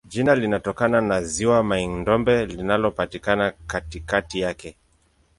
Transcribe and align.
Jina 0.05 0.35
linatokana 0.35 1.01
na 1.01 1.21
ziwa 1.23 1.63
Mai-Ndombe 1.63 2.45
linalopatikana 2.45 3.53
katikati 3.67 4.39
yake. 4.39 4.75